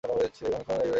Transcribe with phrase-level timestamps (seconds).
[0.03, 0.89] অনেকক্ষণ এইভাবে গেল।